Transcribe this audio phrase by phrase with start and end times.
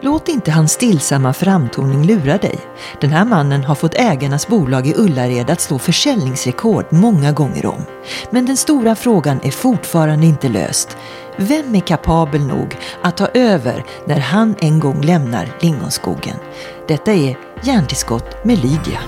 [0.00, 2.58] Låt inte hans stillsamma framtoning lura dig.
[3.00, 7.82] Den här mannen har fått ägarnas bolag i Ullared att slå försäljningsrekord många gånger om.
[8.30, 10.96] Men den stora frågan är fortfarande inte löst.
[11.36, 16.36] Vem är kapabel nog att ta över när han en gång lämnar lingonskogen?
[16.88, 19.00] Detta är Hjärntillskott med Lydia.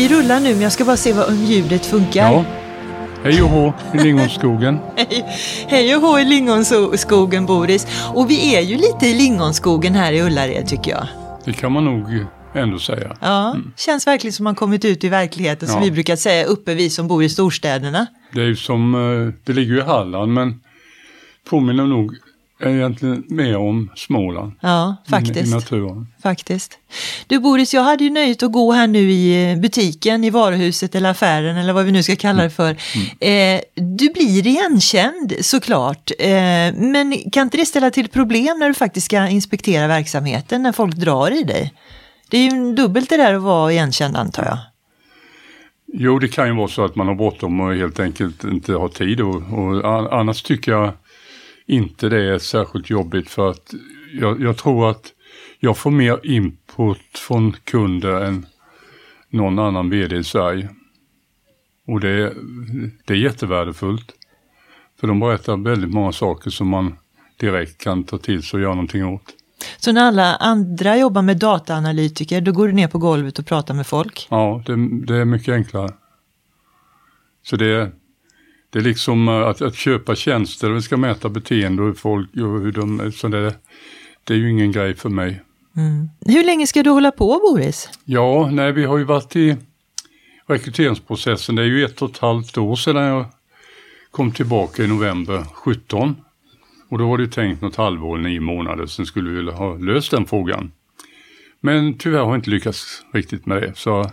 [0.00, 2.32] Vi rullar nu men jag ska bara se om ljudet funkar.
[2.32, 2.44] Ja.
[3.24, 4.78] Hej och hå i lingonskogen.
[4.96, 5.24] Hej,
[5.68, 7.86] hej och hå i lingonskogen Boris.
[8.14, 11.06] Och vi är ju lite i lingonskogen här i Ullared tycker jag.
[11.44, 13.16] Det kan man nog ändå säga.
[13.20, 15.84] Ja, känns verkligen som man kommit ut i verkligheten som Ja.
[15.84, 18.06] vi brukar säga uppe vi som bor i storstäderna.
[18.32, 20.60] Det är ju som, eh, det ligger ju i Halland men
[21.50, 22.16] påminner nog
[22.68, 24.52] egentligen mer om Småland.
[24.60, 25.54] Ja, I, I faktiskt.
[25.54, 26.06] naturen.
[26.22, 26.78] faktiskt.
[27.26, 30.94] Du Boris, jag hade ju nöjet att gå här nu i eh, butiken, i varuhuset
[30.94, 32.70] eller affären eller vad vi nu ska kalla det för.
[33.20, 36.28] Eh, du blir igenkänd såklart, eh,
[36.74, 40.94] men kan inte det ställa till problem när du faktiskt ska inspektera verksamheten, när folk
[40.94, 41.74] drar i dig?
[42.30, 44.58] Det är ju dubbelt det där att vara igenkänd antar jag.
[45.92, 48.88] Jo, det kan ju vara så att man har bråttom och helt enkelt inte har
[48.88, 49.20] tid.
[49.20, 50.92] Och, och annars tycker jag
[51.66, 53.74] inte det är särskilt jobbigt för att
[54.12, 55.12] jag, jag tror att
[55.58, 58.46] jag får mer input från kunder än
[59.28, 60.68] någon annan vd i Sverige.
[61.86, 62.34] Och det,
[63.04, 64.12] det är jättevärdefullt.
[65.00, 66.96] För de berättar väldigt många saker som man
[67.40, 69.34] direkt kan ta till sig och göra någonting åt.
[69.78, 73.74] Så när alla andra jobbar med dataanalytiker, då går du ner på golvet och pratar
[73.74, 74.26] med folk?
[74.30, 75.88] Ja, det, det är mycket enklare.
[77.42, 77.92] Så det,
[78.70, 82.30] det är liksom eh, att, att köpa tjänster, vi ska mäta beteende och hur folk,
[82.30, 83.54] och hur de, så det,
[84.24, 85.42] det är ju ingen grej för mig.
[86.26, 87.88] Hur länge ska du hålla på Boris?
[88.04, 89.56] Ja, nej, vi har ju varit i
[90.46, 93.26] rekryteringsprocessen, det är ju ett och ett halvt år sedan jag
[94.10, 96.16] kom tillbaka i november 17.
[96.88, 100.10] Och då var det tänkt något halvår, nio månader, sen skulle vi vilja ha löst
[100.10, 100.72] den frågan.
[101.60, 104.10] Men tyvärr har jag inte lyckats riktigt med det, så,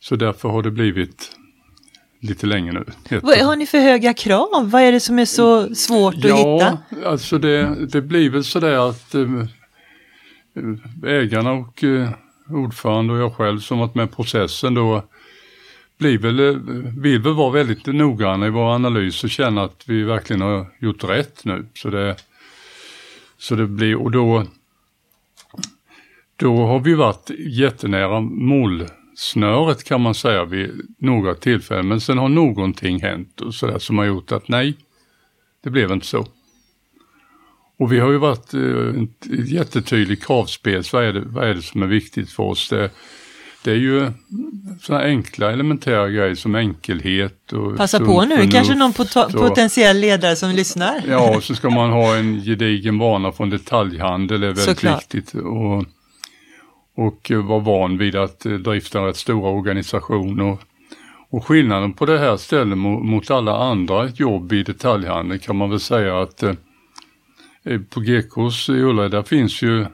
[0.00, 1.36] så därför har det blivit
[2.20, 3.20] lite längre nu.
[3.22, 4.70] Vad, har ni för höga krav?
[4.70, 6.34] Vad är det som är så svårt att hitta?
[6.42, 9.46] Ja, alltså det, det blir väl sådär att eh,
[11.06, 12.10] ägarna och eh,
[12.48, 15.04] ordförande och jag själv som varit med i processen då
[15.98, 16.54] blir väl, eh,
[17.02, 21.04] vill väl vara väldigt noggranna i vår analys och känna att vi verkligen har gjort
[21.04, 21.66] rätt nu.
[21.74, 22.16] Så det,
[23.38, 24.44] så det blir, och då,
[26.36, 28.20] då har vi varit jättenära
[29.20, 31.88] målsnöret kan man säga vid några tillfällen.
[31.88, 34.74] Men sen har någonting hänt och sådär som har gjort att nej,
[35.64, 36.26] det blev inte så.
[37.78, 40.82] Och vi har ju varit eh, ett jättetydligt kravspel.
[40.92, 42.68] Vad är, det, vad är det som är viktigt för oss?
[42.68, 42.90] Det,
[43.64, 44.10] det är ju
[44.80, 50.36] sådana enkla elementära grejer som enkelhet och Passa på nu, kanske någon pot- potentiell ledare
[50.36, 51.02] som lyssnar.
[51.08, 55.14] Ja, och så ska man ha en gedigen vana från detaljhandel, det är väldigt Såklart.
[55.14, 55.34] viktigt.
[55.34, 55.84] Och,
[56.94, 60.58] och var van vid att eh, drifta rätt stora organisationer.
[61.30, 65.80] Och, skillnaden på det här stället mot, alla andra jobb i detaljhandeln kan man väl
[65.80, 66.54] säga att eh,
[67.64, 69.86] eh, på Gekos i Ullared där finns ju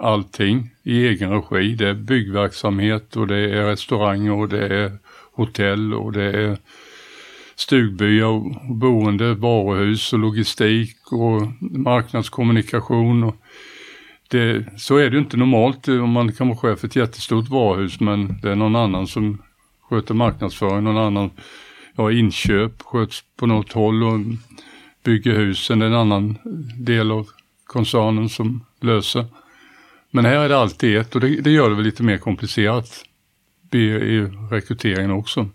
[0.00, 1.74] allting i egen regi.
[1.74, 4.92] Det är byggverksamhet och det är restauranger och det är
[5.32, 6.58] hotell och det är
[7.56, 13.24] stugbyar och boende, varuhus och logistik och marknadskommunikation.
[13.24, 13.36] Och
[14.30, 16.96] det, så är det ju inte normalt eh, om man kan vara chef för ett
[16.96, 19.42] jättestort varuhus men det är någon annan som
[19.88, 21.30] sköter marknadsföring, någon annan
[21.96, 24.20] ja, inköp sköts på något håll och
[25.04, 26.38] bygger husen, det är en annan
[26.76, 27.28] del av
[27.64, 29.24] koncernen som löser.
[30.10, 33.04] Men här är det alltid ett och det, det gör det väl lite mer komplicerat
[33.74, 34.20] i,
[34.50, 35.48] rekryteringen också.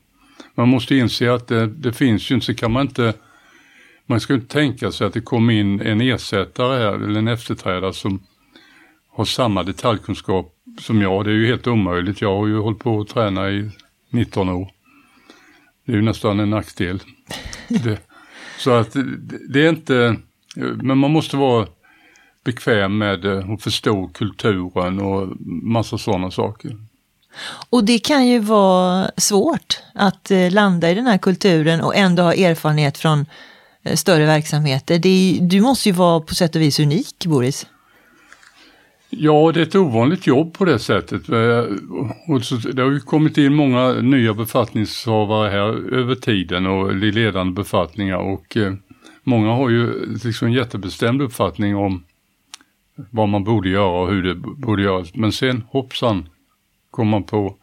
[0.56, 3.14] Man måste inse att det, det finns ju inte, så kan man inte,
[4.06, 7.94] man ska inte tänka sig att det kommer in en ersättare här eller en efterträdare
[7.94, 8.20] som
[9.16, 11.26] har samma detaljkunskap som jag.
[11.26, 12.22] Det är ju helt omöjligt.
[12.22, 13.70] Jag har ju hållit på att träna i
[14.10, 14.72] 19 år.
[15.86, 17.02] Det är ju nästan en nackdel.
[17.68, 18.00] Det,
[18.60, 18.96] så att
[19.50, 20.16] det, är inte,
[20.56, 21.68] men man måste vara
[22.44, 25.28] bekväm med eh, att förstå kulturen och
[25.64, 26.78] massa sådana saker.
[27.70, 32.24] Och det kan ju vara svårt att eh, landa i den här kulturen och ändå
[32.24, 33.26] ha erfarenhet från
[33.84, 35.08] eh, större verksamheter.
[35.08, 37.66] Är, du måste ju vara på sätt och vis unik, Boris.
[39.18, 41.30] Ja, det är ett ovanligt jobb på det sättet.
[41.30, 41.64] Eh,
[42.74, 48.18] det har ju kommit in många nya befattningshavare här över tiden och i ledande befattningar
[48.18, 48.74] och eh,
[49.24, 52.04] många har ju liksom en jättebestämd uppfattning om
[53.12, 55.16] vad man borde göra och hur det borde göras.
[55.16, 56.30] Men sen hoppsan
[56.92, 57.56] kom man på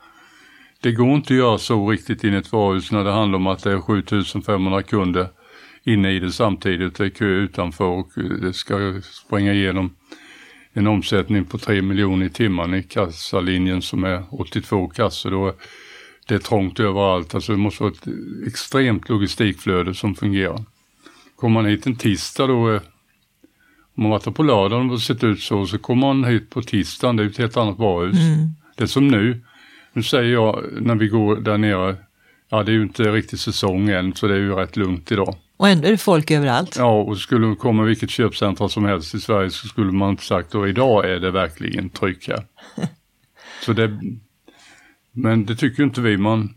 [0.82, 3.46] det går inte att göra så riktigt in i ett varuhus när det handlar om
[3.46, 5.28] att det är 7500 kunder
[5.84, 6.94] inne i det samtidigt.
[6.94, 9.96] Det är kö utanför och eh, det ska springa igenom
[10.72, 15.30] en omsättning på 3 miljoner i timmen i kassalinjen som är 82 kassor.
[15.30, 15.54] Då
[16.26, 18.08] det är trångt överallt, alltså det måste vara ett
[18.46, 20.64] extremt logistikflöde som fungerar.
[21.36, 22.80] Kommer man hit en tisdag då,
[23.94, 27.16] om man varit på lördagen och sett ut så, så kommer man hit på tisdagen,
[27.16, 28.18] det är ett helt annat varuhus.
[28.18, 28.48] Mm.
[28.76, 29.40] Det är som nu,
[29.92, 31.96] nu säger jag när vi går där nere,
[32.48, 35.34] ja det är ju inte riktigt säsong än så det är ju rätt lugnt idag.
[35.56, 36.76] Och ändå är det folk överallt.
[36.78, 40.24] Ja, och skulle det komma vilket köpcentra som helst i Sverige så skulle man inte
[40.24, 42.46] sagt att idag är det verkligen tryck här.
[43.64, 44.00] så det,
[45.12, 46.16] men det tycker inte vi.
[46.16, 46.54] Man,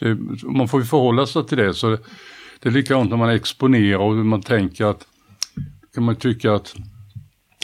[0.00, 1.74] det, man får ju förhålla sig till det.
[1.74, 1.98] Så det,
[2.60, 5.06] det är likadant när man exponerar och man tänker att
[5.94, 6.74] kan man tycka att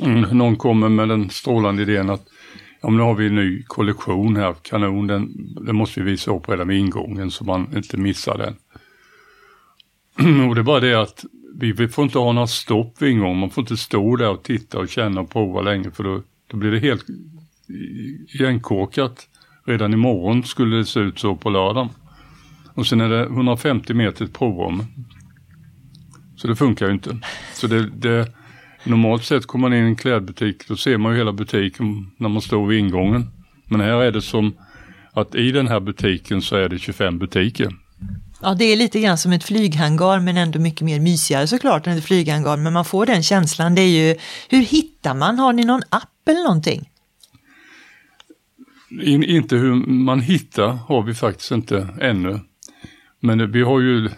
[0.03, 2.27] mm, någon kommer med den strålande idén att
[2.83, 5.33] ja, men nu har vi en ny kollektion här, kanon, den,
[5.67, 8.55] den måste vi visa upp redan vid ingången så man inte missar den.
[10.49, 11.25] och det är bara det att
[11.55, 14.43] vi, vi får inte ha några stopp vid ingången, man får inte stå där och
[14.43, 17.07] titta och känna och prova länge för då, då blir det helt
[18.35, 19.29] igenkorkat.
[19.67, 21.89] Redan imorgon skulle det se ut så på lördagen.
[22.75, 24.85] Och sen är det 150 meter ett provrum.
[26.37, 27.19] Så det funkar ju inte.
[27.55, 28.33] Så det, det,
[28.85, 32.29] normalt sett kommer man in i en klädbutik, då ser man ju hela butiken när
[32.29, 33.27] man står vid ingången.
[33.67, 34.55] Men här är det som
[35.13, 37.73] att i den här butiken så är det 25 butiker.
[38.45, 41.99] Ja, det är lite grann som ett flyghangar men ändå mycket mer mysigare såklart än
[41.99, 42.57] ett flyghangar.
[42.57, 43.75] Men man får den känslan.
[43.75, 44.17] Det är ju,
[44.49, 45.39] hur hittar man?
[45.39, 46.91] Har ni någon app eller någonting?
[49.03, 52.41] In, inte hur man hittar har vi faktiskt inte ännu.
[53.21, 54.11] Men vi har ju eh,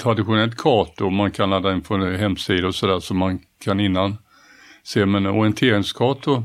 [0.00, 4.16] traditionellt kartor man kan ladda in på en hemsida och sådär så man kan innan
[4.82, 6.42] se men orienteringskartor.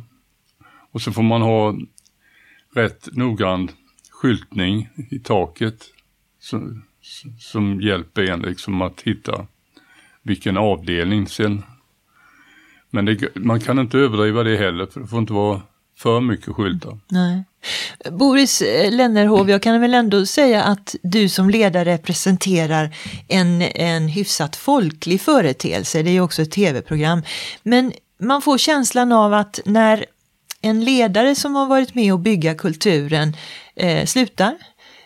[0.91, 1.75] Och så får man ha
[2.75, 3.69] rätt noggrann
[4.09, 5.85] skyltning i taket
[6.41, 6.83] som,
[7.39, 9.47] som hjälper en liksom att hitta
[10.21, 11.63] vilken avdelning sen.
[12.89, 15.61] Men det, man kan inte överdriva det heller för det får inte vara
[15.97, 16.99] för mycket skyltar.
[17.07, 17.43] Nej.
[18.11, 22.95] Boris eh, Lennerhov, jag kan väl ändå säga att du som ledare representerar
[23.27, 26.03] en, en hyfsat folklig företeelse.
[26.03, 27.21] Det är ju också ett tv-program.
[27.63, 30.05] Men man får känslan av att när
[30.61, 33.35] en ledare som har varit med och bygga kulturen
[33.75, 34.55] eh, slutar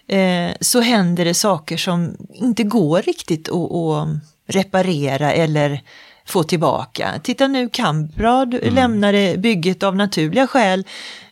[0.07, 4.07] eh, så händer det saker som inte går riktigt att, att
[4.47, 5.81] reparera eller
[6.25, 7.19] få tillbaka.
[7.23, 8.75] Titta nu, Kamprad mm.
[8.75, 10.83] lämnade bygget av naturliga skäl.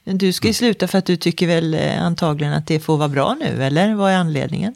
[0.03, 3.09] Du ska ju sluta för att du tycker väl eh, antagligen att det får vara
[3.09, 4.75] bra nu, eller vad är anledningen?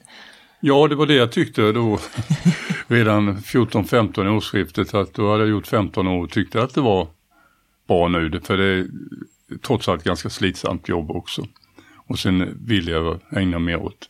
[0.60, 2.00] Ja, det var det jag tyckte då
[2.88, 6.82] redan 14-15 i årsskiftet att då hade jag gjort 15 år och tyckte att det
[6.82, 7.08] var
[7.88, 8.88] bra nu, för det är
[9.62, 11.48] trots allt ganska slitsamt jobb också.
[12.08, 14.10] Och sen vill jag ägna mer åt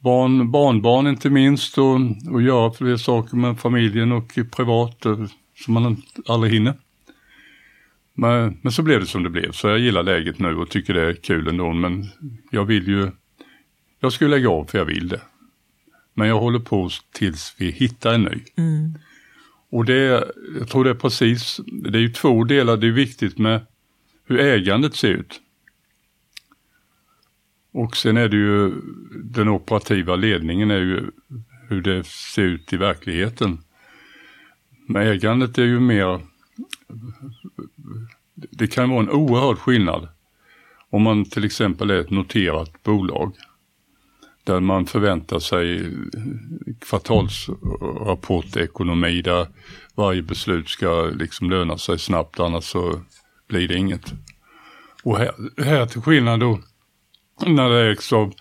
[0.00, 2.00] barn, barnbarn inte minst och,
[2.30, 6.74] och göra fler saker med familjen och privat eh, som man aldrig hinner.
[8.14, 10.94] Men, men så blev det som det blev, så jag gillar läget nu och tycker
[10.94, 12.06] det är kul ändå, men
[12.50, 13.10] jag vill ju,
[14.00, 15.20] jag skulle lägga av för jag vill det.
[16.14, 18.44] Men jag håller på tills vi hittar en ny.
[18.56, 18.94] Mm.
[19.70, 20.24] Och det,
[20.58, 23.66] jag tror det är precis, det är ju två delar, det är viktigt med
[24.26, 25.40] hur ägandet ser ut.
[27.72, 28.72] Och sen är det ju
[29.24, 31.10] den operativa ledningen är ju
[31.68, 33.58] hur det ser ut i verkligheten.
[34.86, 36.20] Men ägandet är ju mer,
[38.34, 40.08] det kan vara en oerhörd skillnad
[40.90, 43.34] om man till exempel är ett noterat bolag
[44.44, 45.92] där man förväntar sig
[46.80, 49.46] kvartalsrapportekonomi där
[49.94, 53.00] varje beslut ska liksom löna sig snabbt annars så
[53.48, 54.12] blir det inget.
[55.02, 56.60] Och här, här till skillnad då
[57.46, 58.34] när det ägs av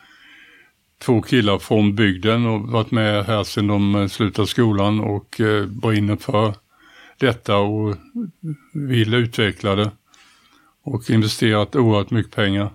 [0.99, 5.65] två killar från bygden och varit med här sedan de eh, slutade skolan och eh,
[5.65, 6.53] brinner för
[7.17, 7.95] detta och
[8.73, 9.91] vill utveckla det.
[10.83, 12.69] Och investerat oerhört mycket pengar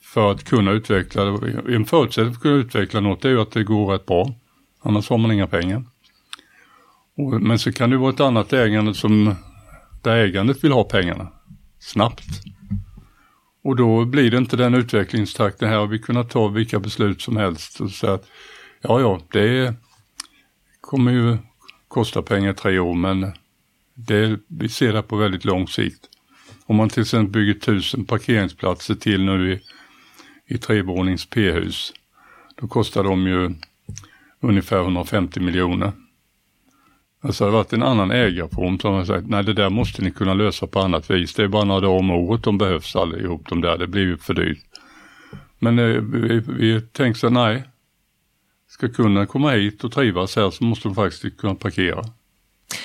[0.00, 1.74] för att kunna utveckla det.
[1.74, 4.34] En förutsättning för att kunna utveckla något är ju att det går rätt bra.
[4.80, 5.84] Annars har man inga pengar.
[7.16, 9.34] Och, men så kan det vara ett annat ägande som
[10.02, 11.28] där ägandet vill ha pengarna
[11.78, 12.24] snabbt.
[13.62, 17.36] Och då blir det inte den utvecklingstakten här har vi kunnat ta vilka beslut som
[17.36, 18.26] helst och säga att
[18.80, 19.74] ja, ja, det
[20.80, 21.38] kommer ju
[21.88, 23.32] kosta pengar tre år men
[23.94, 26.08] det, vi ser det på väldigt lång sikt.
[26.66, 29.60] Om man till exempel bygger tusen parkeringsplatser till nu i,
[30.54, 31.92] i trevånings P-hus,
[32.60, 33.54] då kostar de ju
[34.40, 35.92] ungefär 150 miljoner.
[37.24, 40.10] Alltså det har varit en annan ägarform som har sagt, nej det där måste ni
[40.10, 41.34] kunna lösa på annat vis.
[41.34, 44.16] Det är bara några dagar om året de behövs allihop de där, det blir ju
[44.16, 44.64] för dyrt.
[45.58, 47.64] Men eh, vi, vi tänkte så nej,
[48.68, 52.04] ska kunna komma hit och trivas här så måste de faktiskt kunna parkera.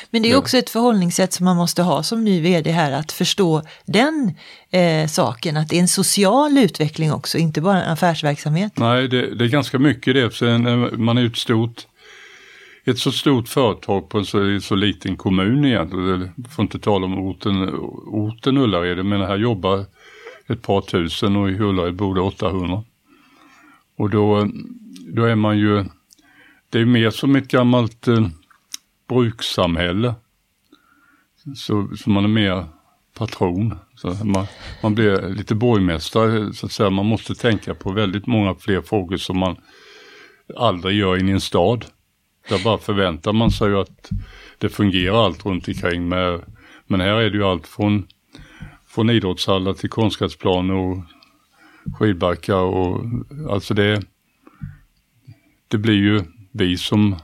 [0.10, 3.12] Men det är också ett förhållningssätt som man måste ha som ny vd här, att
[3.12, 4.34] förstå den
[4.72, 8.72] eh, saken, att det är en social utveckling också, inte bara en affärsverksamhet.
[8.76, 11.88] Nej, det, det är ganska mycket det, för man är ett stort
[12.88, 16.32] ett så stort företag på en så, så liten kommun egentligen.
[16.56, 17.70] Får inte tala om orten,
[18.06, 19.86] orten Ullared, men här jobbar
[20.48, 22.84] ett par tusen och i Ullared bor det 800.
[23.98, 24.50] Och då,
[25.08, 25.86] då är man ju,
[26.70, 28.28] det är mer som ett gammalt eh,
[29.08, 30.16] brukssamhälle.
[31.56, 32.66] Så, så man är mer
[33.14, 33.76] patron.
[33.96, 34.46] Så man,
[34.84, 36.90] man blir lite borgmästare så att säga.
[36.90, 39.56] Man måste tänka på väldigt många fler frågor som man
[40.56, 41.86] aldrig gör in i en stad.
[42.50, 44.10] Där bara förväntar man sig att
[44.58, 46.10] det fungerar allt runt omkring.
[46.10, 46.42] Med,
[46.88, 48.08] men här är det ju allt från,
[48.88, 50.98] från idrottshallar till konstgräsplan och
[52.00, 53.06] skidbackar och
[53.50, 54.02] alltså det,
[55.68, 57.16] det blir ju vi som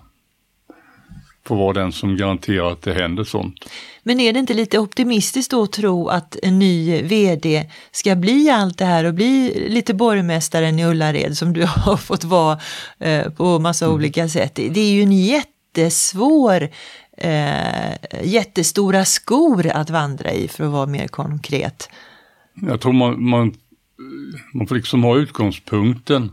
[1.45, 3.69] får vara den som garanterar att det händer sånt.
[4.03, 8.49] Men är det inte lite optimistiskt då att tro att en ny vd ska bli
[8.49, 12.59] allt det här och bli lite borgmästaren i Ullared som du har fått vara
[12.99, 13.95] eh, på massa mm.
[13.95, 14.55] olika sätt.
[14.55, 16.69] Det är ju en jättesvår,
[17.17, 21.89] eh, jättestora skor att vandra i för att vara mer konkret.
[22.53, 23.55] Jag tror man, man,
[24.53, 26.31] man får liksom ha utgångspunkten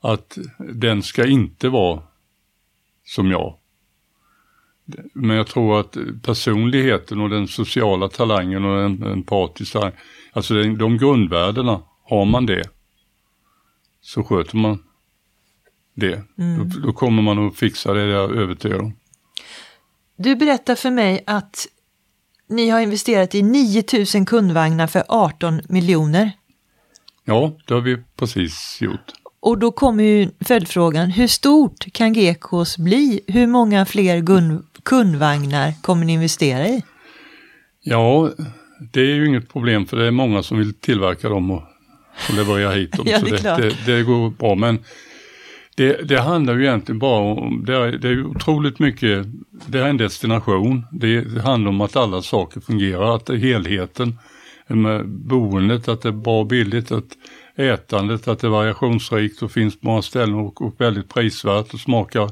[0.00, 2.02] att den ska inte vara
[3.04, 3.54] som jag.
[5.14, 9.92] Men jag tror att personligheten och den sociala talangen och den empatiska,
[10.32, 12.64] alltså de grundvärdena, har man det
[14.04, 14.82] så sköter man
[15.94, 16.22] det.
[16.38, 16.70] Mm.
[16.70, 18.96] Då, då, kommer man att fixa det, jag är övertygad om.
[20.16, 21.66] Du berättar för mig att
[22.48, 26.32] ni har investerat i 9000 kundvagnar för 18 miljoner.
[27.24, 29.12] Ja, det har vi precis gjort.
[29.44, 33.20] Och då kommer ju följdfrågan, hur stort kan Gekås bli?
[33.26, 34.24] Hur många fler
[34.82, 36.82] kundvagnar kommer ni investera i?
[37.82, 38.30] Ja,
[38.92, 41.62] det är ju inget problem för det är många som vill tillverka dem och,
[42.28, 43.06] och leverera hit dem.
[43.10, 44.54] ja, det, så det, det, det, går bra.
[44.54, 44.78] Men
[45.76, 49.26] det, det, handlar ju egentligen bara om, det är, det är otroligt mycket,
[49.66, 50.86] det är en destination.
[50.92, 54.18] Det, handlar om att alla saker fungerar, att är helheten
[54.66, 57.16] med boendet, att det är bra och billigt, att
[57.56, 61.80] ätandet, att det är variationsrikt och finns på många ställen och, och väldigt prisvärt och
[61.80, 62.30] smakar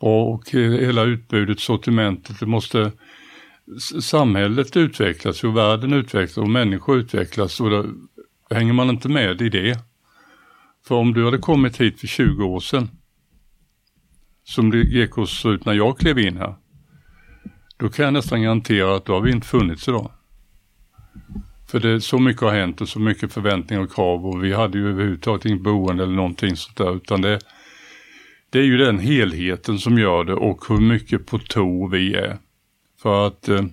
[0.00, 2.92] bra och eh, hela utbudet, sortimentet, det måste
[4.00, 7.86] samhället utvecklas och världen utvecklas och människor utvecklas och då
[8.50, 9.78] hänger man inte med i det.
[10.86, 12.88] För om du hade kommit hit för 20 år sedan,
[14.44, 16.54] som det Gekås såg ut när jag klev in här,
[17.76, 20.10] då kan jag nästan garantera att då har vi inte funnits idag.
[21.70, 24.78] För det, så mycket har hänt och så mycket förväntningar och krav och vi hade
[24.78, 27.38] ju överhuvudtaget inget boende eller någonting sånt där utan det,
[28.50, 32.38] det är ju den helheten som gör det och hur mycket på tå vi är.
[33.02, 33.64] För att eh,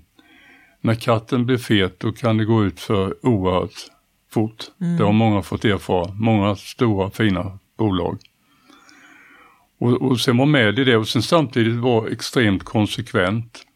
[0.82, 3.76] när katten blir fet då kan det gå ut för oerhört
[4.32, 4.64] fort.
[4.82, 4.98] Mm.
[4.98, 8.18] Det har många fått erfara, många stora fina bolag.
[9.80, 13.67] Och, och sen vara med i det och sen samtidigt vara extremt konsekvent.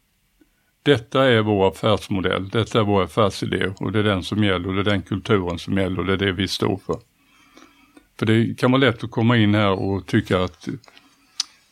[0.83, 4.73] Detta är vår affärsmodell, detta är vår affärsidé och det är den som gäller och
[4.75, 6.99] det är den kulturen som gäller och det är det vi står för.
[8.19, 10.67] För det kan vara lätt att komma in här och tycka att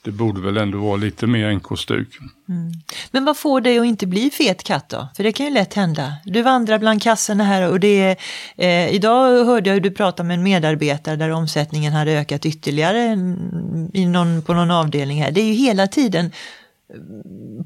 [0.02, 2.08] det borde väl ändå vara lite mer NK-stuk.
[2.50, 2.72] Mm.
[3.12, 5.08] Men vad får dig att inte bli fet katt då?
[5.16, 6.14] För det kan ju lätt hända.
[6.26, 8.18] Du vandrar bland kassorna här och det är,
[8.58, 13.02] eh, idag hörde jag hur du pratade med en medarbetare där omsättningen hade ökat ytterligare
[13.02, 15.32] mm, i någon, på någon avdelning här.
[15.32, 16.32] Det är ju hela tiden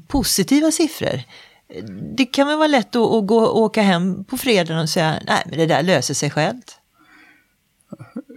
[0.08, 1.20] positiva siffror.
[2.16, 5.42] Det kan väl vara lätt att, att gå åka hem på fredagen och säga nej
[5.46, 6.78] men det där löser sig självt.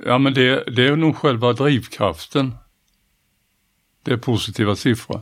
[0.05, 2.55] Ja men det, det är nog själva drivkraften.
[4.03, 5.21] Det är positiva siffror.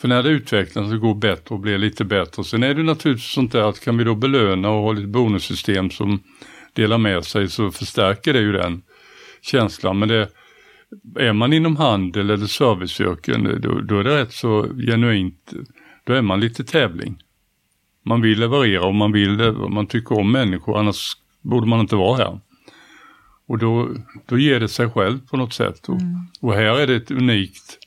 [0.00, 2.44] För när det utvecklas och går bättre och blir lite bättre.
[2.44, 5.90] Sen är det naturligtvis sånt där att kan vi då belöna och ha lite bonussystem
[5.90, 6.22] som
[6.72, 8.82] delar med sig så förstärker det ju den
[9.40, 9.98] känslan.
[9.98, 10.28] Men det,
[11.18, 15.52] är man inom handel eller serviceyrken då, då är det rätt så genuint,
[16.04, 17.22] då är man lite tävling.
[18.02, 22.16] Man vill leverera och man vill, man tycker om människor annars borde man inte vara
[22.16, 22.40] här.
[23.46, 23.94] Och då,
[24.26, 25.88] då ger det sig själv på något sätt.
[25.88, 26.16] Och, mm.
[26.40, 27.78] och här är det ett unikt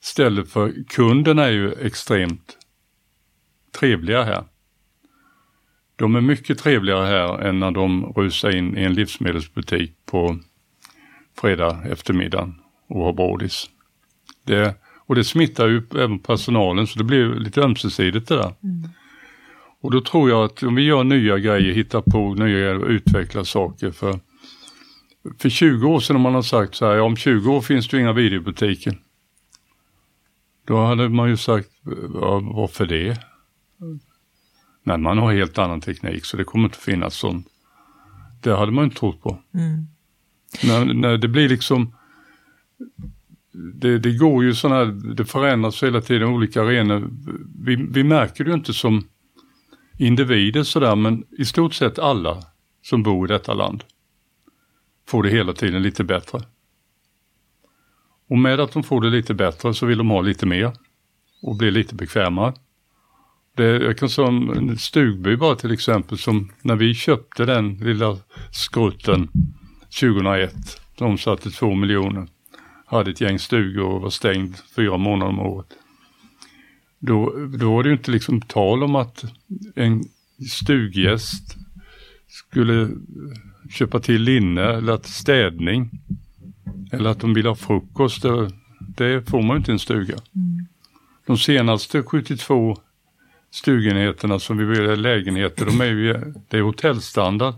[0.00, 2.56] ställe för kunderna är ju extremt
[3.78, 4.44] trevliga här.
[5.96, 10.38] De är mycket trevligare här än när de rusar in i en livsmedelsbutik på
[11.40, 12.54] fredag eftermiddag
[12.88, 13.70] och har brådis.
[14.44, 14.74] Det,
[15.06, 18.54] Och det smittar ju även personalen så det blir lite ömsesidigt det där.
[18.62, 18.88] Mm.
[19.80, 22.88] Och då tror jag att om vi gör nya grejer, hittar på nya grejer och
[22.88, 23.90] utvecklar saker.
[23.90, 24.20] För,
[25.38, 28.00] för 20 år sedan om man har sagt så här, om 20 år finns det
[28.00, 28.98] inga videobutiker.
[30.66, 31.68] Då hade man ju sagt,
[32.14, 33.20] ja, varför det?
[34.82, 37.46] Nej, man har helt annan teknik så det kommer inte finnas sånt.
[38.42, 39.38] Det hade man inte trott på.
[39.54, 39.86] Mm.
[40.64, 41.94] När, när det blir liksom,
[43.52, 47.10] det, det går ju sådana här, det förändras hela tiden olika arenor.
[47.64, 49.08] Vi, vi märker det ju inte som
[49.98, 52.42] individer sådär men i stort sett alla
[52.82, 53.84] som bor i detta land
[55.08, 56.40] får det hela tiden lite bättre.
[58.28, 60.72] Och med att de får det lite bättre så vill de ha lite mer
[61.42, 62.54] och bli lite bekvämare.
[63.56, 68.18] Det, jag kan säga en stugby bara till exempel som när vi köpte den lilla
[68.52, 69.28] skrutten
[70.00, 72.26] 2001, de omsatte två miljoner,
[72.86, 75.66] hade ett gäng stugor och var stängd fyra månader om året.
[76.98, 79.24] Då, då var det ju inte liksom tal om att
[79.74, 80.04] en
[80.50, 81.56] stuggäst
[82.28, 82.90] skulle
[83.70, 85.90] köpa till linne eller att städning
[86.92, 88.22] eller att de vill ha frukost.
[88.22, 88.50] Det,
[88.80, 90.14] det får man ju inte i en stuga.
[90.14, 90.66] Mm.
[91.26, 92.76] De senaste 72
[93.50, 97.54] stugenheterna som vi vill lägenheter, de är ju, det är hotellstandard.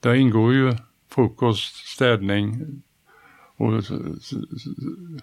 [0.00, 0.76] Där ingår ju
[1.14, 2.62] frukost, städning
[3.56, 3.82] och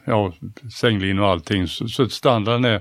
[0.05, 0.33] ja,
[0.71, 1.67] sänglin och allting.
[1.67, 2.79] Så, så standarden är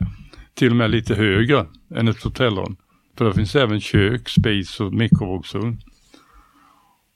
[0.55, 2.77] till och med lite högre än ett hotellrum.
[3.17, 5.81] För det finns även kök, spis och mikrovågsugn.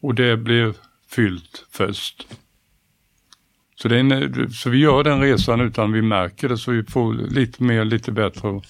[0.02, 0.74] Och det blir
[1.10, 2.26] fyllt först.
[3.74, 7.14] Så, det en, så vi gör den resan utan vi märker det så vi får
[7.14, 8.60] lite mer, lite bättre.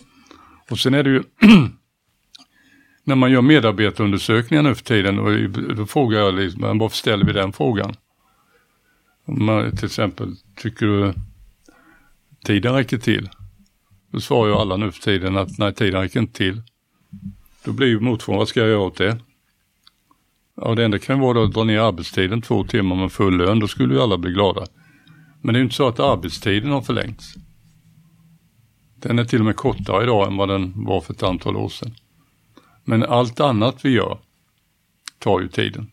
[0.71, 1.23] Och sen är det ju
[3.04, 7.32] när man gör medarbetarundersökningar nu för tiden och då frågar jag liksom, varför ställer vi
[7.32, 7.94] den frågan?
[9.26, 11.14] Man till exempel, tycker du
[12.44, 13.28] tiden räcker till?
[14.11, 16.62] Då svarar ju alla nu för tiden att nej, tiden räcker inte till.
[17.64, 19.19] Då blir ju motfrågan, vad ska jag göra åt det?
[20.56, 23.69] Ja, det enda kan vara att dra ner arbetstiden två timmar med full lön, då
[23.69, 24.67] skulle ju alla bli glada.
[25.41, 27.34] Men det är ju inte så att arbetstiden har förlängts.
[28.97, 31.69] Den är till och med kortare idag än vad den var för ett antal år
[31.69, 31.95] sedan.
[32.84, 34.18] Men allt annat vi gör
[35.18, 35.90] tar ju tiden.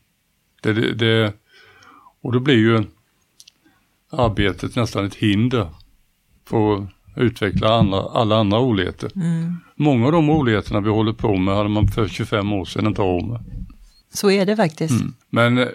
[0.62, 1.34] Det, det, det,
[2.21, 2.84] och då blir ju
[4.12, 5.67] arbetet nästan ett hinder
[6.47, 9.12] för att utveckla andra, alla andra roligheter.
[9.15, 9.56] Mm.
[9.75, 13.02] Många av de roligheterna vi håller på med hade man för 25 år sedan inte
[13.02, 13.41] råd med.
[14.13, 15.02] Så är det faktiskt.
[15.02, 15.13] Mm.
[15.30, 15.67] Men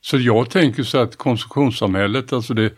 [0.00, 2.72] så jag tänker så att konsumtionssamhället, alltså det,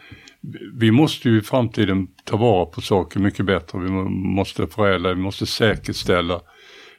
[0.75, 3.79] vi måste ju i framtiden ta vara på saker mycket bättre.
[3.79, 6.41] Vi måste förädla, vi måste säkerställa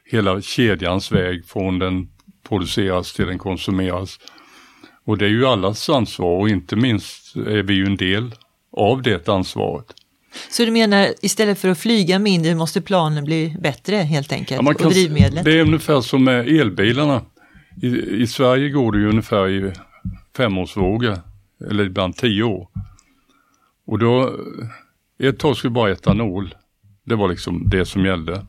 [0.06, 2.08] hela kedjans väg från den
[2.48, 4.18] produceras till den konsumeras.
[5.04, 8.34] Och det är ju allas ansvar och inte minst är vi ju en del
[8.72, 9.86] av det ansvaret.
[10.50, 14.62] Så du menar istället för att flyga mindre måste planen bli bättre helt enkelt?
[14.64, 15.44] Ja, kan, och drivmedlet?
[15.44, 17.22] Det är ungefär som med elbilarna.
[17.82, 17.86] I,
[18.22, 19.72] I, Sverige går det ju ungefär i
[20.36, 21.18] femårsvågor,
[21.70, 22.68] eller ibland tio år.
[23.86, 24.36] Och då,
[25.18, 26.54] ett tag skulle bara etanol,
[27.04, 28.46] det var liksom det som gällde.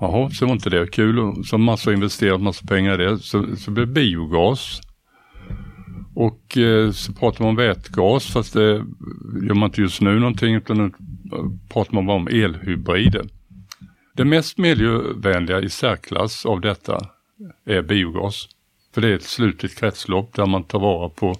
[0.00, 1.44] Jaha, så var inte det kul.
[1.44, 3.18] Så massa investerat massa pengar i det.
[3.18, 4.80] Så, så blev det biogas.
[6.14, 8.84] Och eh, så pratar man om vätgas fast det
[9.42, 10.92] gör man inte just nu någonting utan nu
[11.68, 13.26] pratar man bara om elhybrider.
[14.14, 16.98] Det mest miljövänliga i särklass av detta
[17.64, 18.48] är biogas.
[18.94, 21.34] För det är ett slutet kretslopp där man tar vara på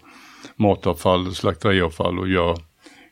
[0.56, 2.56] matavfall, slakteriavfall och gör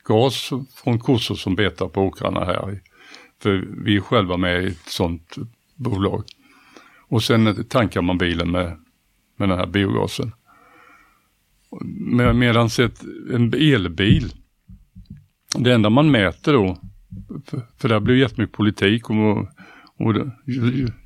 [0.05, 0.51] gas
[0.85, 2.81] från kossor som betar på åkrarna här.
[3.45, 5.37] För vi är själva med i ett sånt
[5.75, 6.25] bolag.
[7.09, 8.77] Och sen tankar man bilen med,
[9.37, 10.33] med den här biogasen.
[11.97, 12.69] Med, medan
[13.33, 14.33] en elbil,
[15.59, 16.79] det enda man mäter då,
[17.47, 19.49] för, för där blir jättemycket politik och,
[19.97, 20.15] och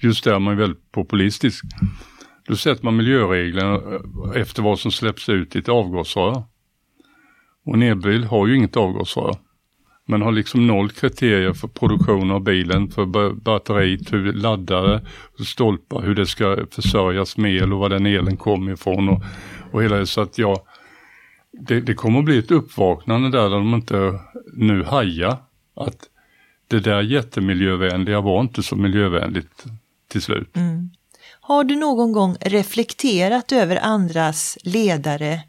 [0.00, 1.64] just där är man väldigt populistisk.
[2.46, 3.80] Då sätter man miljöreglerna
[4.34, 6.42] efter vad som släpps ut i ett avgasrör.
[7.64, 9.47] Och en elbil har ju inget avgasrör.
[10.10, 15.00] Men har liksom noll kriterier för produktion av bilen, för batteriet, hur laddare,
[15.46, 19.22] stolpar, hur det ska försörjas med el och var den elen kommer ifrån och,
[19.72, 20.06] och hela det.
[20.06, 20.60] Så att jag,
[21.52, 24.20] det, det kommer att bli ett uppvaknande där, där de inte
[24.52, 25.36] nu hajar
[25.76, 26.08] att
[26.68, 29.64] det där jättemiljövänliga var inte så miljövänligt
[30.08, 30.56] till slut.
[30.56, 30.90] Mm.
[31.40, 35.40] Har du någon gång reflekterat över andras ledare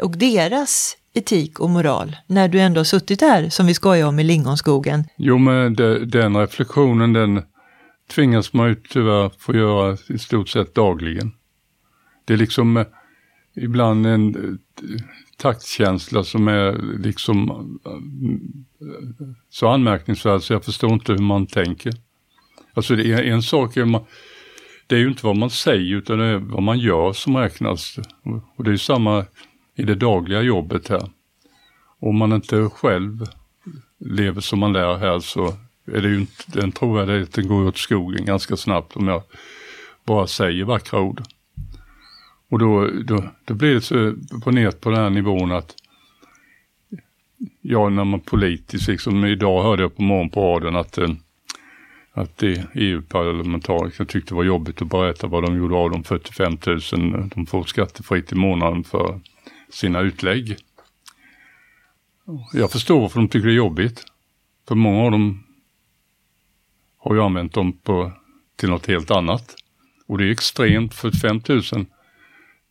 [0.00, 4.18] och deras etik och moral när du ändå har suttit här som vi skojar om
[4.18, 5.04] i lingonskogen?
[5.16, 7.42] Jo men de, den reflektionen den
[8.10, 11.32] tvingas man ju tyvärr få göra i stort sett dagligen.
[12.24, 12.86] Det är liksom eh,
[13.56, 15.00] ibland en eh,
[15.36, 17.50] taktkänsla som är liksom
[17.86, 21.92] eh, så anmärkningsvärd så jag förstår inte hur man tänker.
[22.74, 24.04] Alltså det är en sak är man,
[24.86, 27.98] det är ju inte vad man säger utan det är vad man gör som räknas.
[28.56, 29.24] Och det är samma
[29.74, 31.10] i det dagliga jobbet här.
[31.98, 33.24] Om man inte själv
[33.98, 35.54] lever som man lär här så
[35.86, 39.22] är det ju inte, den trovärdigheten går åt skogen ganska snabbt om jag
[40.04, 41.22] bara säger vackra ord.
[42.48, 45.74] Och då, då, då blir det så på nät på den här nivån att
[47.60, 51.10] ja, när man politiskt, liksom idag hörde jag på morgon på radion att, eh,
[52.12, 52.42] att
[52.74, 57.46] EU-parlamentariker tyckte det var jobbigt att berätta vad de gjorde av de 45 000 de
[57.46, 59.20] får skattefritt i månaden för
[59.74, 60.56] sina utlägg.
[62.52, 64.04] Jag förstår varför de tycker det är jobbigt.
[64.68, 65.44] För många av dem
[66.98, 68.12] har ju använt dem på,
[68.56, 69.54] till något helt annat.
[70.06, 71.62] Och det är extremt, 45 000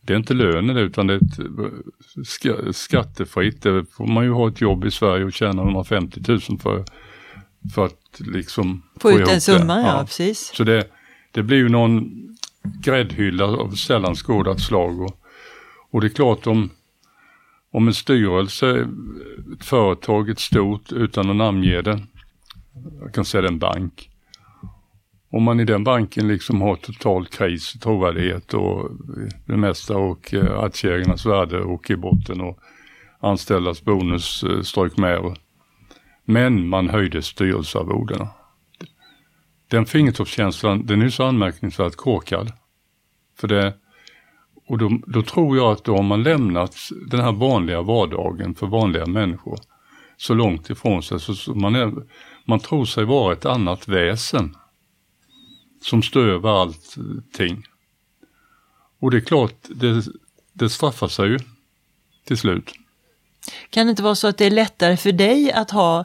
[0.06, 3.62] det är inte lönen utan det är ett, ska, skattefritt.
[3.62, 6.84] Det får man ju ha ett jobb i Sverige och tjäna 150 000 för,
[7.74, 9.80] för att liksom få, få ut en summa.
[9.80, 9.86] Ja.
[9.86, 10.04] ja.
[10.04, 10.52] precis.
[10.54, 10.88] Så det,
[11.30, 12.10] det blir ju någon
[12.62, 15.00] gräddhylla av sällan skådat slag.
[15.00, 15.20] Och,
[15.90, 16.70] och det är klart om,
[17.74, 18.88] om en styrelse,
[19.54, 22.00] ett företag, ett stort, utan att namnge det,
[23.00, 24.10] jag kan säga det en bank,
[25.30, 28.90] om man i den banken liksom har total kris, trovärdighet och
[29.46, 32.58] det mesta och eh, aktieägarnas värde och i botten och
[33.20, 35.36] anställdas bonus eh, strök med.
[36.24, 38.28] Men man höjde styrelsearvodena.
[39.70, 42.52] Den fingertoppskänslan, den är så anmärkningsvärt korkad.
[43.40, 43.74] För det,
[44.66, 48.66] och då, då, tror jag att då har man lämnat den här vanliga vardagen för
[48.66, 49.58] vanliga människor
[50.16, 51.92] så långt ifrån sig så, så man, är,
[52.44, 54.56] man tror sig vara ett annat väsen
[55.82, 57.66] som står över allting.
[59.00, 60.04] Och det är klart, det,
[60.52, 61.38] det straffar sig ju
[62.24, 62.72] till slut.
[63.70, 66.04] Kan det inte vara så att det är lättare för dig att ha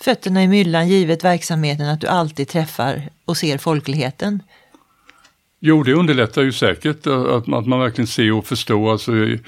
[0.00, 4.42] fötterna i myllan givet verksamheten, att du alltid träffar och ser folkligheten?
[5.60, 8.92] Jo, det underlättar ju säkert eh, att, att man verkligen ser och förstår.
[8.92, 9.38] Alltså, eh,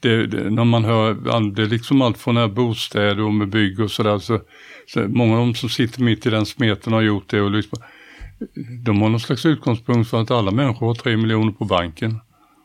[0.00, 1.14] det, det, när man hör,
[1.50, 4.18] det är liksom allt från här bostäder och med bygg och sådär.
[4.18, 4.40] Så,
[4.86, 7.78] så många av dem som sitter mitt i den smeten har gjort det och liksom,
[8.84, 12.20] de har någon slags utgångspunkt för att alla människor har tre miljoner på banken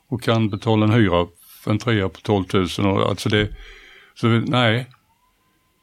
[0.10, 1.28] och kan betala en hyra
[1.64, 2.68] för en trea på 12 000.
[2.78, 3.50] Och alltså det,
[4.16, 4.90] så nej,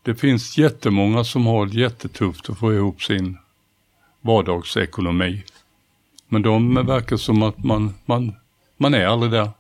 [0.05, 3.39] det finns jättemånga som har jättetufft att få ihop sin
[4.21, 5.45] vardagsekonomi.
[6.29, 8.33] Men de verkar som att man, man,
[8.77, 9.51] man är aldrig där.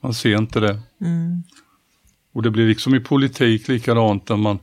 [0.00, 0.80] Man ser inte det.
[1.00, 1.42] Mm.
[2.32, 4.58] Och det blir liksom i politik likadant där man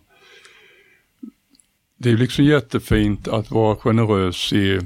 [2.04, 4.80] det är liksom jättefint att vara generös i,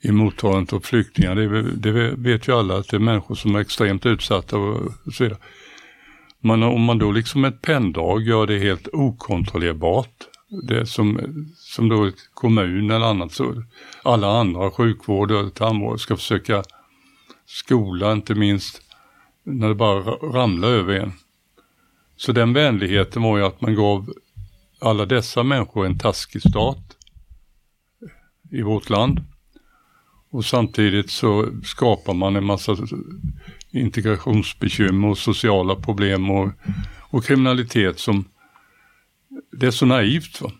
[0.00, 1.34] i mottagandet av flyktingar.
[1.34, 5.24] Det, det, vet ju alla att det är människor som är extremt utsatta och så
[5.24, 5.38] vidare.
[6.40, 11.20] Men om man då liksom ett penndrag gör det helt okontrollerbart, det som,
[11.56, 13.62] som då kommun eller annat, så
[14.02, 16.62] alla andra, sjukvård och tandvård, ska försöka
[17.46, 18.82] skola inte minst,
[19.42, 21.12] när det bara ramlar över en.
[22.16, 24.12] Så den vänligheten var ju att man gav
[24.78, 26.96] alla dessa människor en taskig stat
[28.50, 29.20] i vårt land.
[30.30, 32.76] Och samtidigt så skapar man en massa
[33.70, 36.50] integrationsbekymmer och sociala problem och,
[37.10, 38.24] och kriminalitet som
[39.50, 40.40] det är så naivt.
[40.40, 40.52] Va?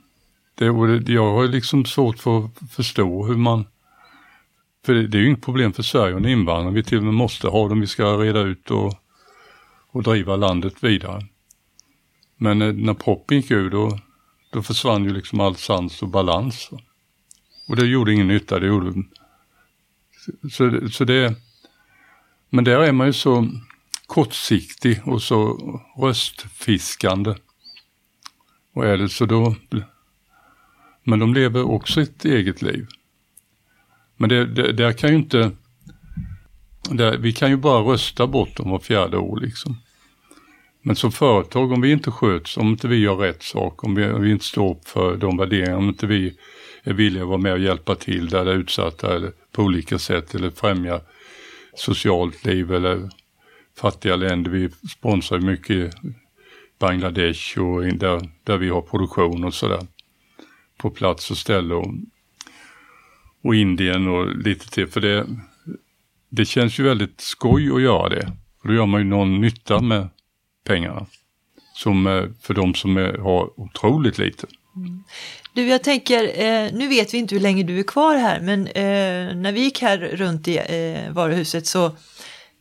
[0.55, 0.65] Det,
[1.13, 3.65] jag har liksom svårt för att förstå hur man
[4.85, 6.75] för det, det är ju inget problem för Sverige och invandrare.
[6.75, 7.81] Vi till och med måste ha dem.
[7.81, 8.95] Vi ska reda ut och,
[9.91, 11.27] och driva landet vidare.
[12.37, 13.99] Men eh, när proppen gick ur då,
[14.51, 16.71] då försvann ju liksom all sans och balans.
[17.69, 19.03] Och det gjorde ingen nytta, det gjorde...
[20.53, 21.35] Så, så det...
[22.51, 23.49] Men där är man ju så
[24.07, 25.59] kortsiktig och så
[25.99, 27.35] röstfiskande.
[28.73, 29.55] Och är det så då...
[31.05, 32.87] Men de lever också ett eget liv.
[34.17, 35.51] Men det, det där kan ju inte...
[36.91, 39.77] Där, vi kan ju bara rösta bort dem var fjärde år liksom.
[40.83, 44.11] Men som företag, om vi inte sköts, om inte vi gör rätt sak, om vi,
[44.11, 46.37] om vi inte står upp för de värderingarna, om inte vi
[46.83, 49.99] är villiga att vara med och hjälpa till där det är utsatta eller på olika
[49.99, 51.01] sätt eller främja
[51.75, 53.11] socialt liv eller
[53.79, 54.51] fattiga länder.
[54.51, 55.95] Vi sponsrar mycket
[56.83, 59.87] Bangladesh och där, där vi har produktion och sådär
[60.77, 61.95] på plats och ställe och,
[63.43, 64.87] och Indien och lite till.
[64.87, 65.27] För det,
[66.29, 68.33] det känns ju väldigt skoj att göra det.
[68.63, 70.09] Och då gör man ju någon nytta med
[70.65, 71.07] pengarna.
[71.75, 74.47] Som eh, för de som är, har otroligt lite.
[74.77, 75.05] Mm.
[75.55, 78.67] Du, jag tänker, eh, nu vet vi inte hur länge du är kvar här, men
[78.67, 81.97] eh, när vi gick här runt i eh, varuhuset så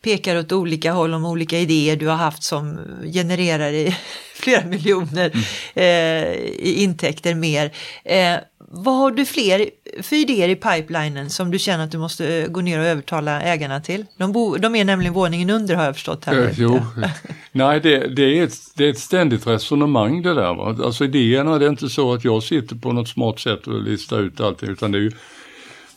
[0.02, 2.80] pekar åt olika håll om olika idéer du har haft som
[3.14, 3.96] genererar i
[4.36, 5.44] flera miljoner mm.
[5.76, 7.72] eh, i intäkter mer.
[8.04, 8.38] Eh,
[8.74, 9.70] vad har du fler
[10.02, 13.42] för idéer i pipelinen som du känner att du måste eh, gå ner och övertala
[13.42, 14.06] ägarna till?
[14.18, 16.26] De, bo, de är nämligen våningen under har jag förstått.
[16.26, 16.48] Här.
[16.48, 16.80] Eh, jo.
[17.52, 20.54] Nej, det, det, är ett, det är ett ständigt resonemang det där.
[20.54, 20.86] Va?
[20.86, 24.20] Alltså idéerna, det är inte så att jag sitter på något smart sätt och listar
[24.20, 25.12] ut allting utan det är ju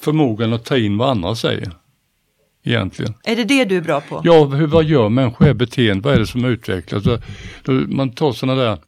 [0.00, 1.72] förmågan att ta in vad andra säger.
[2.64, 3.14] Egentligen.
[3.24, 4.20] Är det det du är bra på?
[4.24, 6.05] Ja, hur, vad gör människor är beteende?
[6.05, 7.05] Vad är det som utvecklas?
[7.88, 8.79] Man tar sådana där,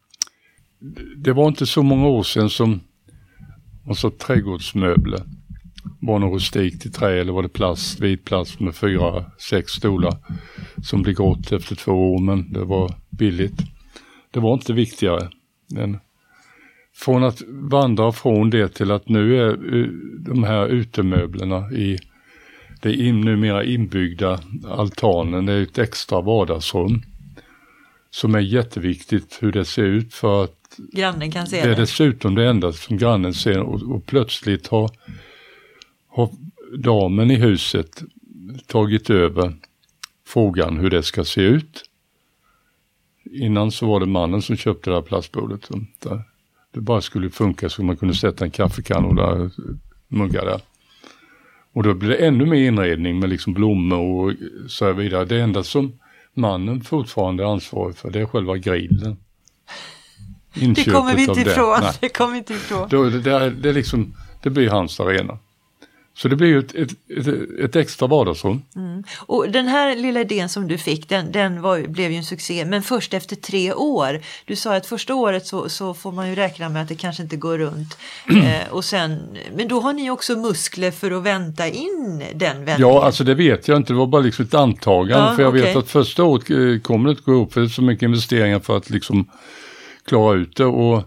[1.16, 2.80] det var inte så många år sedan som
[3.86, 5.22] och så trädgårdsmöbler.
[6.00, 10.16] Var det rustikt i trä eller var det plast, vit plast med fyra, sex stolar
[10.82, 13.58] som blev grått efter två år men det var billigt.
[14.30, 15.28] Det var inte viktigare.
[15.70, 15.98] Men
[16.94, 19.56] från att vandra från det till att nu är
[20.18, 21.98] de här utemöblerna i
[22.80, 27.02] det in, numera inbyggda altanen, är ett extra vardagsrum
[28.10, 31.66] som är jätteviktigt hur det ser ut för att grannen kan se det.
[31.66, 34.90] Det är dessutom det enda som grannen ser och, och plötsligt har,
[36.08, 36.30] har
[36.78, 38.02] damen i huset
[38.66, 39.54] tagit över
[40.26, 41.84] frågan hur det ska se ut.
[43.30, 45.68] Innan så var det mannen som köpte det här plastbordet.
[46.72, 49.50] Det bara skulle funka så man kunde sätta en kaffekanna och
[50.08, 50.60] muggar där.
[51.76, 54.32] Och då blir det ännu mer inredning med liksom blommor och
[54.70, 55.24] så vidare.
[55.24, 55.92] Det enda som
[56.34, 59.16] mannen fortfarande är ansvarig för det är själva grillen
[60.54, 61.80] det kommer vi inte ifrån.
[61.80, 61.92] Det.
[62.00, 62.88] det kommer inte ifrån.
[62.90, 65.38] Då, det, det, det, liksom, det blir hans arena.
[66.16, 68.62] Så det blir ju ett, ett, ett, ett extra vardagsrum.
[68.76, 69.04] Mm.
[69.18, 72.64] Och den här lilla idén som du fick, den, den var, blev ju en succé,
[72.64, 74.20] men först efter tre år.
[74.44, 77.22] Du sa att första året så, så får man ju räkna med att det kanske
[77.22, 77.98] inte går runt.
[78.28, 79.18] eh, och sen,
[79.56, 82.80] men då har ni också muskler för att vänta in den vändningen.
[82.80, 85.26] Ja, alltså det vet jag inte, det var bara liksom ett antagande.
[85.26, 85.62] Ja, för jag okay.
[85.62, 88.02] vet att första året eh, kommer det inte gå ihop, för det är så mycket
[88.02, 89.30] investeringar för att liksom
[90.08, 90.64] klara ut det.
[90.64, 91.02] Och,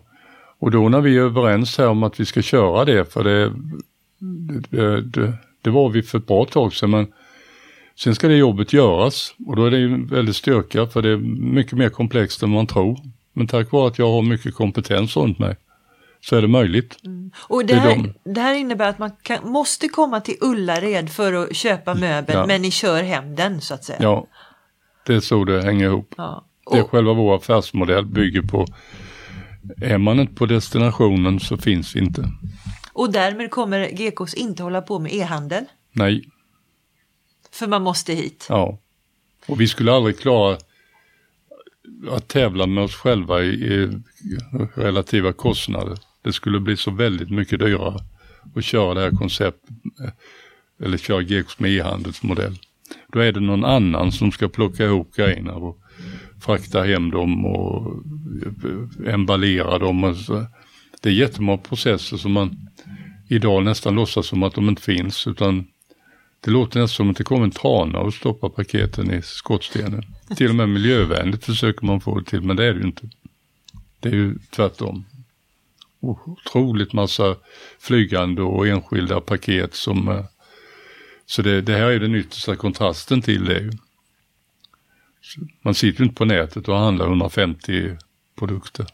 [0.59, 3.53] och då när vi är överens här om att vi ska köra det, för det,
[4.19, 7.07] det, det, det var vi för ett bra tag sedan, men
[7.95, 11.17] sen ska det jobbet göras och då är det ju väldigt styrka för det är
[11.53, 12.99] mycket mer komplext än man tror.
[13.33, 15.55] Men tack vare att jag har mycket kompetens runt mig
[16.21, 16.97] så är det möjligt.
[17.05, 17.31] Mm.
[17.37, 18.13] Och det här, de...
[18.33, 22.45] det här, innebär att man kan, måste komma till Ullared för att köpa möbeln ja.
[22.45, 23.99] men ni kör hem den så att säga?
[24.01, 24.27] Ja,
[25.05, 26.13] det är så det hänger ihop.
[26.17, 26.45] Ja.
[26.71, 28.67] Det är själva vår affärsmodell bygger på,
[29.81, 32.29] är man inte på destinationen så finns vi inte.
[32.99, 35.65] Och därmed kommer GKs inte hålla på med e-handel?
[35.91, 36.29] Nej.
[37.51, 38.45] För man måste hit?
[38.49, 38.79] Ja.
[39.47, 40.57] Och vi skulle aldrig klara
[42.09, 43.89] att tävla med oss själva i,
[44.73, 45.97] relativa kostnader.
[46.21, 47.99] Det skulle bli så väldigt mycket dyrare
[48.55, 49.69] att köra det här konceptet
[50.83, 52.57] eller köra GKs med e-handelsmodell.
[53.07, 55.79] Då är det någon annan som ska plocka ihop grejerna och
[56.41, 58.03] frakta hem dem och
[59.05, 60.03] emballera dem.
[60.03, 60.45] Och så.
[60.99, 62.69] Det är jättemånga processer som man
[63.27, 65.67] idag nästan låtsas som att de inte finns utan
[66.39, 70.03] det låter nästan som att det kommer en trana och stoppar paketen i skottstenen.
[70.37, 73.09] Till och med miljövänligt försöker man få det till men det är det ju inte.
[73.99, 75.05] Det är ju tvärtom.
[75.99, 77.35] Otroligt massa
[77.79, 80.25] flygande och enskilda paket som eh,
[81.25, 83.71] så det, det här är den yttersta kontrasten till det.
[85.61, 87.97] Man sitter ju inte på nätet och handlar 150
[88.35, 88.85] produkter.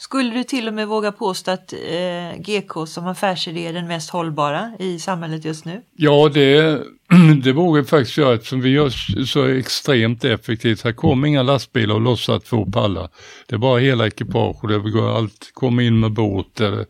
[0.00, 4.10] Skulle du till och med våga påstå att eh, GK som affärsidé är den mest
[4.10, 5.82] hållbara i samhället just nu?
[5.96, 6.82] Ja, det,
[7.42, 8.88] det vågar jag faktiskt göra eftersom vi gör
[9.24, 10.82] så extremt effektivt.
[10.82, 13.08] Här kommer inga lastbilar och lossar två pallar.
[13.46, 16.60] Det är bara hela ekipage och det går allt, kommer in med båt.
[16.60, 16.86] Eller,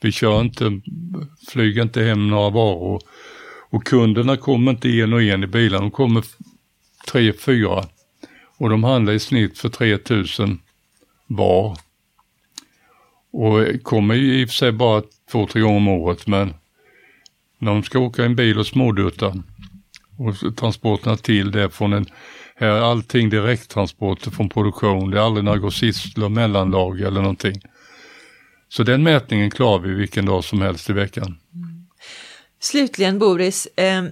[0.00, 0.80] vi kör inte,
[1.48, 3.00] flyger inte hem några varor.
[3.70, 6.24] Och kunderna kommer inte en och en i bilen, de kommer
[7.06, 7.84] tre, fyra
[8.58, 10.58] och de handlar i snitt för 3000
[11.26, 11.76] var.
[13.32, 16.54] Och kommer i och för sig bara två, tre gånger om året men
[17.58, 19.34] när de ska åka en bil och smådutta
[20.18, 22.06] och transporterna till det från en,
[22.56, 27.60] här är allting direkttransporter från produktion, det är aldrig några grossister, mellanlag eller någonting.
[28.68, 31.38] Så den mätningen klarar vi vilken dag som helst i veckan.
[31.54, 31.86] Mm.
[32.60, 34.04] Slutligen Boris, eh,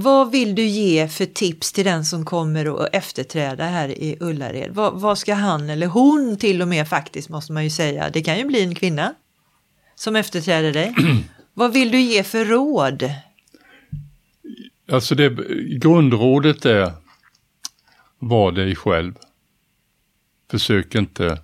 [0.00, 4.70] vad vill du ge för tips till den som kommer att efterträda här i Ullared?
[4.74, 8.22] Vad, vad, ska han eller hon till och med faktiskt måste man ju säga, det
[8.22, 9.14] kan ju bli en kvinna
[9.94, 10.94] som efterträder dig.
[11.54, 13.10] vad vill du ge för råd?
[14.92, 15.28] Alltså det,
[15.78, 16.92] grundrådet är
[18.18, 19.14] var dig själv.
[20.50, 21.38] Försök inte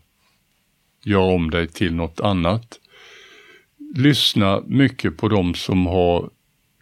[1.05, 2.81] göra om dig till något annat.
[3.95, 6.31] Lyssna mycket på de som har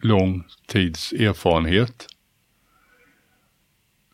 [0.05, 2.07] lång tids erfarenhet.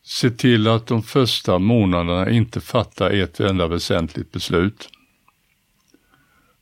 [0.04, 4.90] se till att de första månaderna inte fatta ett enda väsentligt beslut.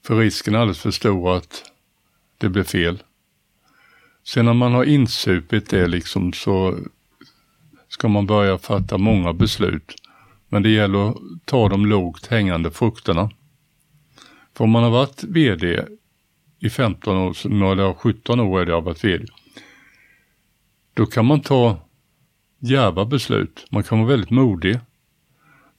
[0.06, 1.72] För risken är alldeles för stor att
[2.38, 3.04] det blir fel.
[4.24, 6.78] Sen när man har insupit det liksom så
[7.88, 9.96] ska man börja fatta många beslut.
[10.48, 13.32] Men det gäller att ta de lågt hängande frukterna.
[14.54, 15.86] För om man har varit VD
[16.60, 19.26] i 15 år, eller 17 år är det jag varit VD,
[20.94, 21.78] då kan man ta
[22.60, 23.68] djärva beslut.
[23.72, 24.80] Man kan vara väldigt modig.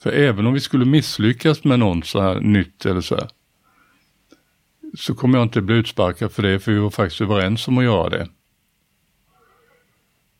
[0.03, 3.29] För även om vi skulle misslyckas med någon så här nytt eller så här,
[4.99, 7.85] så kommer jag inte bli utsparkad för det, för vi var faktiskt överens om att
[7.85, 8.29] göra det.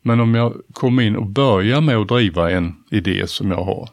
[0.01, 3.89] Men om jag kommer in och börjar med att driva en idé som jag har,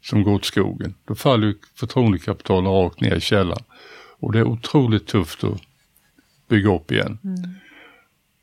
[0.00, 3.64] som går åt skogen, då faller förtroendekapitalet rakt ner i källaren.
[4.18, 5.60] Och det är otroligt tufft att
[6.52, 7.18] bygga upp igen.
[7.24, 7.42] Mm.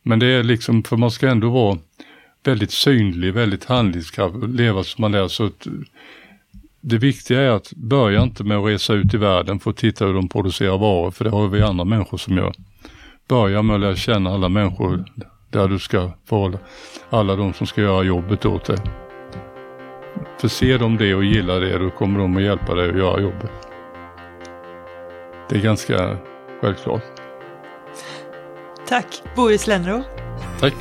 [0.03, 1.77] Men det är liksom, för man ska ändå vara
[2.43, 5.27] väldigt synlig, väldigt handlingskraftig, leva som man är.
[5.27, 5.67] Så att
[6.81, 10.05] det viktiga är att börja inte med att resa ut i världen för att titta
[10.05, 12.53] hur de producerar varor, för det har vi andra människor som gör.
[13.27, 15.05] Börja med att lära känna alla människor
[15.49, 16.57] där du ska förhålla,
[17.09, 18.77] alla de som ska göra jobbet åt dig.
[20.41, 23.21] För ser de det och gillar det, då kommer de att hjälpa dig att göra
[23.21, 23.51] jobbet.
[25.49, 26.17] Det är ganska
[26.61, 27.28] självklart.
[28.89, 30.08] Tack Boris Lennroth.
[30.60, 30.73] Tack.